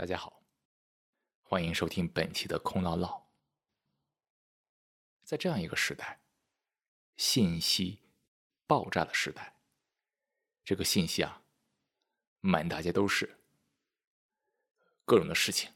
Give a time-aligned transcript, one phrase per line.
[0.00, 0.42] 大家好，
[1.42, 3.28] 欢迎收听本期的空唠唠。
[5.22, 6.22] 在这样一个时代，
[7.18, 8.00] 信息
[8.66, 9.60] 爆炸的时代，
[10.64, 11.42] 这个信息啊，
[12.40, 13.42] 满大街都是，
[15.04, 15.70] 各种的事情，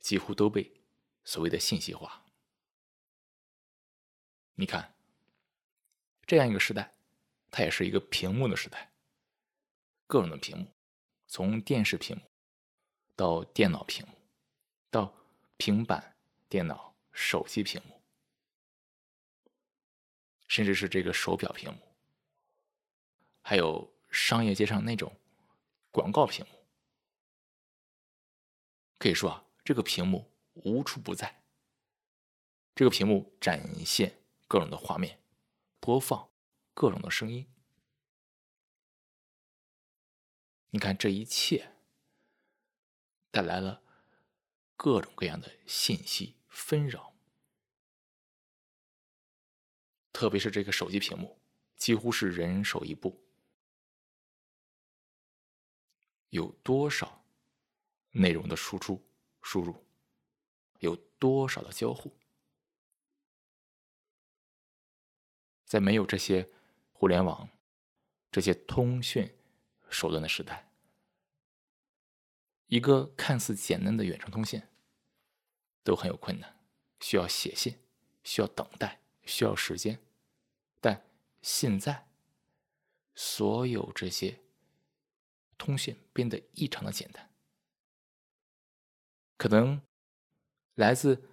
[0.00, 0.82] 几乎都被
[1.22, 2.26] 所谓的信息化。
[4.54, 4.92] 你看，
[6.26, 6.96] 这样一个时代，
[7.48, 8.92] 它也是一个屏幕的时代，
[10.08, 10.74] 各种的屏幕，
[11.28, 12.22] 从电视屏幕。
[13.20, 14.14] 到电脑屏幕，
[14.90, 15.14] 到
[15.58, 16.16] 平板
[16.48, 18.00] 电脑、手机屏幕，
[20.48, 21.78] 甚至是这个手表屏幕，
[23.42, 25.14] 还有商业街上那种
[25.90, 26.66] 广告屏幕，
[28.98, 31.42] 可以说啊，这个屏幕无处不在。
[32.74, 35.20] 这个屏幕展现各种的画面，
[35.78, 36.30] 播放
[36.72, 37.46] 各种的声音。
[40.70, 41.76] 你看这一切。
[43.30, 43.82] 带来了
[44.76, 47.14] 各种各样的信息纷扰，
[50.12, 51.38] 特别是这个手机屏幕，
[51.76, 53.22] 几乎是人手一部，
[56.30, 57.24] 有多少
[58.10, 59.00] 内容的输出、
[59.42, 59.84] 输入，
[60.80, 62.16] 有多少的交互，
[65.64, 66.48] 在没有这些
[66.92, 67.48] 互联网、
[68.32, 69.32] 这些通讯
[69.88, 70.69] 手段的时代。
[72.70, 74.62] 一个看似简单的远程通信，
[75.82, 76.56] 都很有困难，
[77.00, 77.76] 需要写信，
[78.22, 80.00] 需要等待，需要时间。
[80.80, 81.04] 但
[81.42, 82.06] 现在，
[83.16, 84.38] 所有这些
[85.58, 87.28] 通讯变得异常的简单。
[89.36, 89.82] 可能
[90.76, 91.28] 来自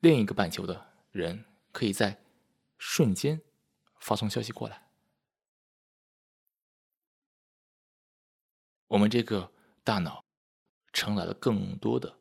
[0.00, 2.20] 另一个半球的人，可以在
[2.78, 3.40] 瞬间
[4.00, 4.90] 发送消息过来。
[8.88, 9.52] 我们这个
[9.84, 10.24] 大脑。
[11.00, 12.18] 承载了更多的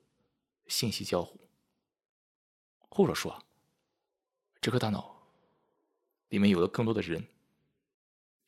[0.68, 1.38] 信息交互，
[2.90, 3.44] 或者说啊，
[4.62, 5.22] 这颗大脑
[6.30, 7.28] 里面有了更多的人，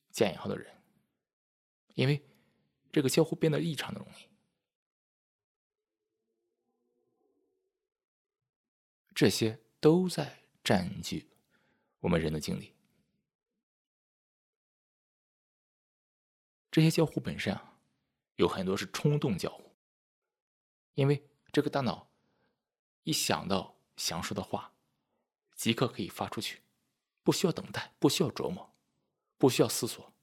[0.09, 0.73] 加引号的人，
[1.95, 2.25] 因为
[2.93, 4.29] 这个交互变得异常的容易，
[9.13, 11.29] 这些都在占据
[11.99, 12.73] 我们人的精力。
[16.71, 17.77] 这些交互本身啊，
[18.37, 19.70] 有很多是冲动交互。
[20.93, 22.11] 因为这个大脑
[23.03, 24.73] 一想到想说的话，
[25.55, 26.63] 即刻可以发出去，
[27.23, 28.75] 不需要等待，不需要琢磨，
[29.37, 30.13] 不需要思索。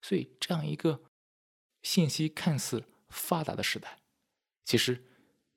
[0.00, 1.04] 所以，这样一个
[1.82, 4.02] 信息看似发达的时代，
[4.64, 5.04] 其实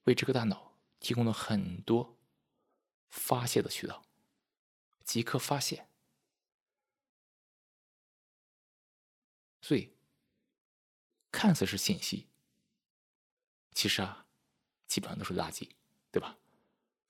[0.03, 2.19] 为这个大脑提供了很多
[3.09, 4.06] 发泄的渠道，
[5.03, 5.88] 即刻发泄。
[11.35, 12.29] 看似是信息，
[13.73, 14.25] 其实啊，
[14.88, 15.69] 基本上都是垃圾，
[16.09, 16.38] 对吧？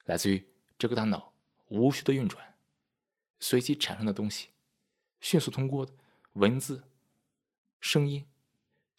[0.05, 1.31] 来自于这个大脑
[1.67, 2.57] 无序的运转，
[3.39, 4.49] 随机产生的东西，
[5.21, 5.87] 迅速通过
[6.33, 6.83] 文字、
[7.79, 8.27] 声音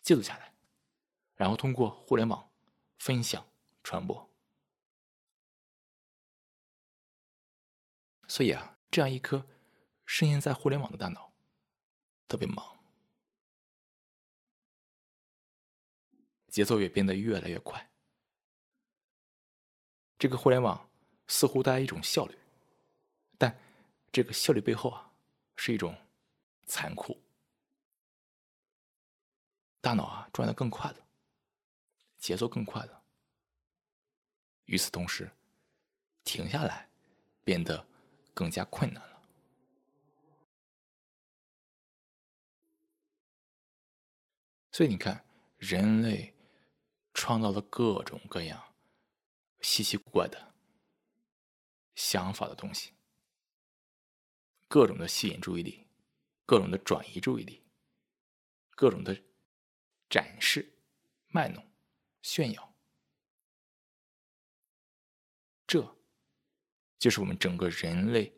[0.00, 0.54] 记录下来，
[1.34, 2.48] 然后通过互联网
[2.96, 3.44] 分享
[3.82, 4.30] 传播。
[8.28, 9.44] 所以啊，这样一颗
[10.04, 11.32] 深陷在互联网的大脑，
[12.28, 12.75] 特别忙。
[16.56, 17.86] 节奏也变得越来越快。
[20.16, 20.88] 这个互联网
[21.26, 22.34] 似乎带来一种效率，
[23.36, 23.54] 但
[24.10, 25.12] 这个效率背后啊，
[25.56, 25.94] 是一种
[26.64, 27.20] 残酷。
[29.82, 31.06] 大脑啊转得更快了，
[32.16, 33.02] 节奏更快了。
[34.64, 35.30] 与此同时，
[36.24, 36.88] 停下来
[37.44, 37.86] 变得
[38.32, 39.22] 更加困难了。
[44.72, 45.22] 所以你看，
[45.58, 46.32] 人类。
[47.16, 48.74] 创造了各种各样
[49.62, 50.54] 稀奇古怪的
[51.94, 52.92] 想法的东西，
[54.68, 55.88] 各种的吸引注意力，
[56.44, 57.64] 各种的转移注意力，
[58.72, 59.24] 各种的
[60.10, 60.78] 展示、
[61.28, 61.66] 卖弄、
[62.20, 62.76] 炫耀，
[65.66, 65.96] 这
[66.98, 68.30] 就是我们整个人类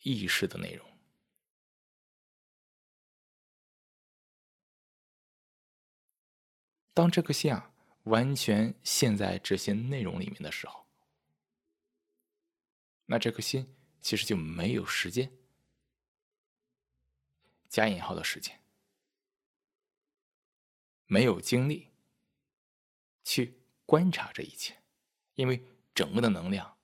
[0.00, 0.90] 意识的内容。
[6.94, 7.74] 当这颗心啊。
[8.06, 10.86] 完全陷在这些内容里面的时候，
[13.06, 15.30] 那这颗心其实就没有时间
[17.68, 18.60] （加引号的时间），
[21.06, 21.90] 没有精力
[23.24, 24.80] 去观察这一切，
[25.34, 26.78] 因为整个的能量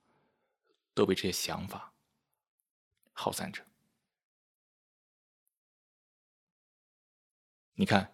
[0.92, 1.94] 都被这些想法
[3.12, 3.64] 耗散着。
[7.74, 8.12] 你看，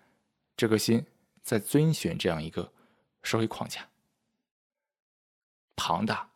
[0.57, 1.07] 这颗心
[1.43, 2.73] 在遵循这样一个
[3.23, 3.89] 社会框架，
[5.77, 6.31] 庞大、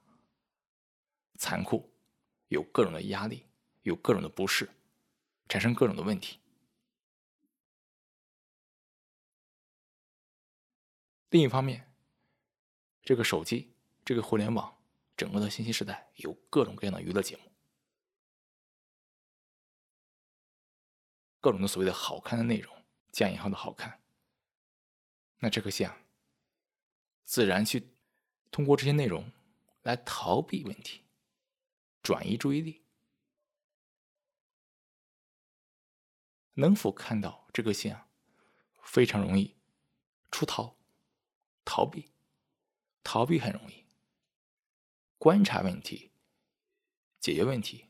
[1.39, 1.93] 残酷，
[2.49, 3.47] 有各种的压力，
[3.83, 4.71] 有各种的不适，
[5.49, 6.41] 产生各种的问题。
[11.31, 11.91] 另一方面，
[13.03, 13.73] 这个手机、
[14.05, 14.79] 这个互联网，
[15.17, 17.51] 整个的信息时代有各种各样的娱乐节目。
[21.41, 24.03] 各种的所谓的好看的内容，加引号的好看，
[25.39, 26.02] 那这颗心啊，
[27.33, 27.89] 自然去
[28.51, 29.33] 通过这些内容
[29.85, 31.01] 来逃避问题，
[32.03, 32.85] 转移注意力。
[36.53, 38.07] 能否看到这个心啊，
[38.83, 39.57] 非常容易
[40.31, 40.77] 出逃、
[41.65, 42.11] 逃避，
[43.03, 43.87] 逃避很容易，
[45.17, 46.13] 观察问题、
[47.19, 47.87] 解决问题，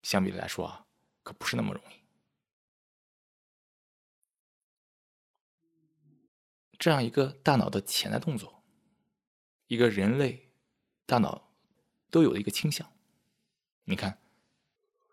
[0.00, 0.86] 相比来说啊。
[1.22, 2.01] 可不是那么容易。
[6.82, 8.60] 这样一个大脑的潜在动作，
[9.68, 10.50] 一个人类
[11.06, 11.54] 大脑
[12.10, 12.92] 都有的一个倾向。
[13.84, 14.18] 你看，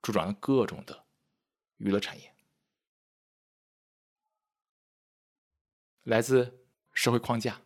[0.01, 1.05] 助长了各种的
[1.77, 2.33] 娱乐产业，
[6.05, 7.61] 来自社会框架，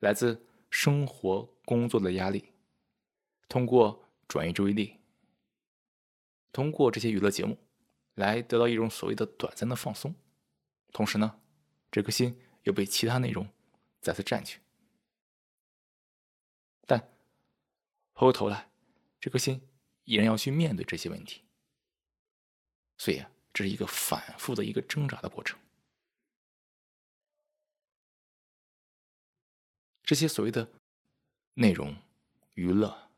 [0.00, 2.52] 来自生活工作的压力，
[3.48, 4.98] 通过转移注意力，
[6.50, 7.56] 通过这些娱乐节目。
[8.16, 10.12] 来得到一种所谓的短暂的放松，
[10.90, 11.40] 同时呢，
[11.88, 13.48] 这颗心又被其他内容
[14.00, 14.60] 再次占据。
[16.86, 17.00] 但
[18.12, 18.70] 回过头来，
[19.20, 19.60] 这颗心
[20.04, 21.42] 依然要去面对这些问题，
[22.96, 25.58] 所以啊，这是一个反复的一个挣扎的过程。
[30.02, 30.72] 这些所谓的
[31.54, 31.96] 内容、
[32.54, 33.10] 娱乐、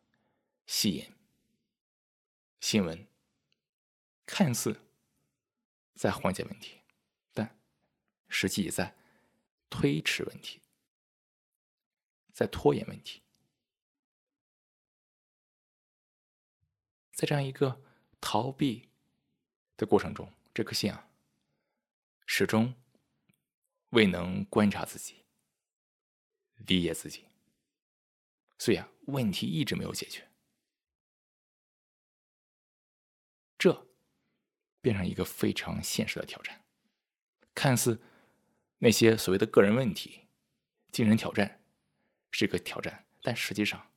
[0.66, 1.12] 吸引、
[2.60, 3.06] 新闻，
[4.26, 4.81] 看似。
[5.93, 6.81] 在缓解问题，
[7.34, 7.60] 但
[8.31, 8.96] 实际也在
[9.70, 10.61] 推迟问题，
[12.34, 13.22] 在拖延问题。
[17.12, 17.81] 在这样一个
[18.20, 18.90] 逃避
[19.76, 21.08] 的过程中，这颗心啊，
[22.26, 22.75] 始终
[23.90, 25.25] 未能观察自己、
[26.67, 27.26] 理解自己，
[28.58, 30.28] 所以啊，问题一直没有解决。
[33.56, 33.87] 这。
[34.82, 36.64] 变成一个非常现实的挑战，
[37.55, 38.00] 看似
[38.82, 40.27] 那些所谓的个人问题、
[40.91, 41.62] 精神挑战
[42.31, 43.91] 是一个挑战，但实际上，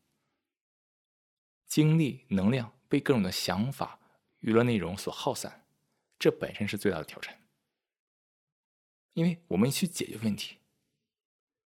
[1.66, 4.00] 精力、能量被各种的想法、
[4.40, 5.66] 娱乐内容所耗散，
[6.20, 7.42] 这本身是最大的挑战。
[9.14, 10.58] 因为我们去解决问题、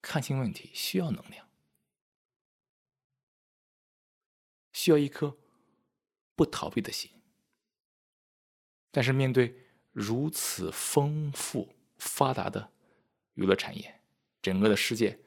[0.01, 1.47] 看清问题，需要能量，
[4.73, 5.37] 需要一颗
[6.35, 7.11] 不逃避的心。
[8.91, 12.73] 但是，面对如此丰富发达的
[13.34, 14.00] 娱乐产业，
[14.40, 15.19] 整个的世界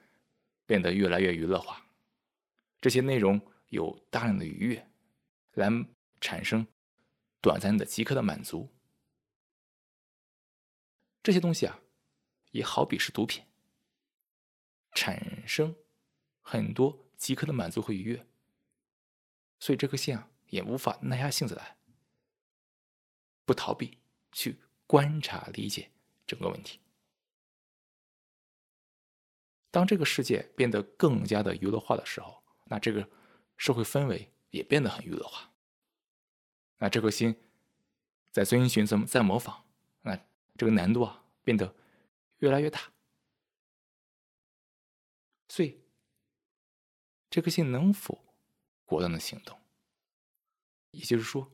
[0.66, 1.86] 变得越来越娱乐化，
[2.82, 3.40] 这些内容
[3.70, 4.90] 有大量的愉悦，
[5.54, 5.70] 来
[6.20, 6.66] 产生
[7.42, 8.74] 短暂的即刻的满足。
[11.22, 11.80] 这些东西啊，
[12.52, 13.44] 也好比是毒品，
[14.94, 15.76] 产生
[16.42, 18.26] 很多即刻的满足和愉悦，
[19.60, 21.78] 所以这颗心啊，也无法耐下性子来。
[23.44, 23.98] 不逃避，
[24.32, 25.92] 去观察、理解
[26.26, 26.80] 整个问题。
[29.78, 33.08] 当这个世界变得更加的娱乐化的时候，那这个
[33.58, 35.54] 社会氛围也变得很娱乐化。
[36.80, 37.40] 那这颗心
[38.32, 39.64] 在遵循、怎么在模仿，
[40.02, 40.20] 那
[40.58, 41.76] 这个难度啊变得
[42.38, 42.92] 越来越大。
[45.48, 45.80] 所以，
[47.30, 48.34] 这颗心能否
[48.84, 49.62] 果断的行动，
[50.90, 51.52] 也就是说，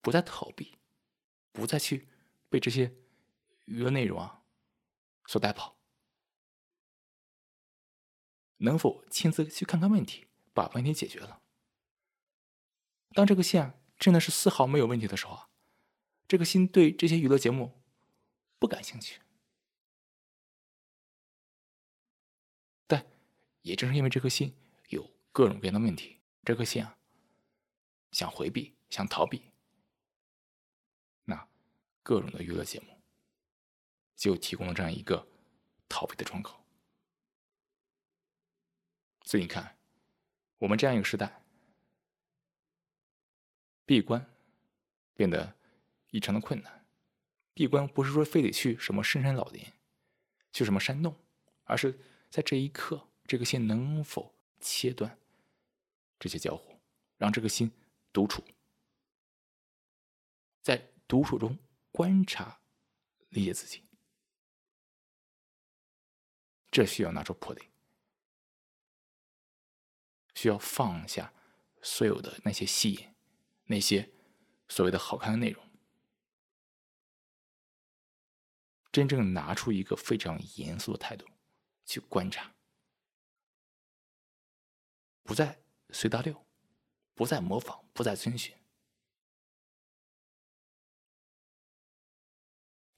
[0.00, 0.78] 不再逃避。
[1.50, 2.06] 不再去
[2.48, 2.94] 被这些
[3.64, 4.44] 娱乐内容啊
[5.26, 5.76] 所带跑，
[8.58, 11.40] 能否亲自去看看问题，把问题解决了？
[13.14, 15.48] 当这个心真的是丝毫没有问题的时候啊，
[16.28, 17.80] 这个心对这些娱乐节目
[18.58, 19.20] 不感兴趣。
[22.86, 23.06] 但
[23.62, 24.54] 也正是因为这颗心
[24.88, 26.98] 有各种各样的问题，这颗心啊
[28.12, 29.42] 想回避，想逃避。
[31.24, 31.48] 那
[32.02, 33.00] 各种的娱乐节目，
[34.16, 35.26] 就提供了这样一个
[35.88, 36.64] 逃避的窗口。
[39.28, 39.76] 所以你看，
[40.56, 41.42] 我们这样一个时代，
[43.84, 44.26] 闭关
[45.12, 45.54] 变得
[46.12, 46.86] 异常的困难。
[47.52, 49.62] 闭关不是说非得去什么深山老林，
[50.50, 51.14] 去什么山洞，
[51.64, 55.18] 而是在这一刻，这个心能否切断
[56.18, 56.80] 这些交互，
[57.18, 57.70] 让这个心
[58.14, 58.42] 独处，
[60.62, 61.58] 在独处中。
[61.90, 62.60] 观察、
[63.28, 63.82] 理解自己，
[66.70, 67.62] 这需要拿出魄力，
[70.38, 71.34] 需要放下
[71.82, 73.16] 所有的那些戏言，
[73.64, 74.12] 那些
[74.68, 75.68] 所谓的好看的内容，
[78.92, 81.26] 真正拿出一个非常严肃的态度
[81.84, 82.54] 去观察，
[85.24, 86.46] 不再随大流，
[87.16, 88.54] 不再模仿，不再遵循，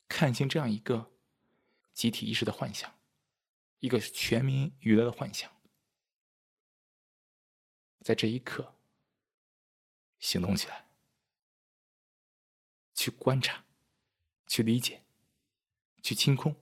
[0.07, 1.11] 看清这样一个
[1.95, 3.01] 集体意识的幻想。
[3.79, 5.51] 一个全民娱乐的幻想，
[8.01, 8.75] 在这一刻
[10.19, 10.89] 行动起来，
[12.95, 13.65] 去观察，
[14.47, 15.05] 去理解，
[16.03, 16.57] 去清空，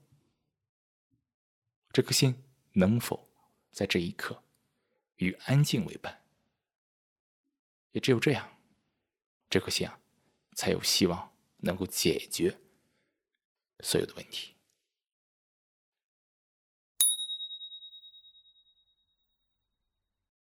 [1.93, 3.31] 这颗心能否
[3.73, 4.43] 在这一刻
[5.17, 6.25] 与安静为伴？
[7.93, 8.61] 也只有这样，
[9.49, 10.01] 这颗心啊，
[10.55, 12.61] 才有希望能够解决
[13.81, 14.58] 所有的问题。